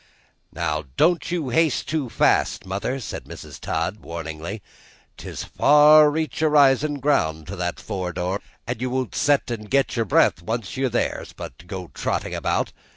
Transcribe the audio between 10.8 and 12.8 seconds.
once there, but go trotting about.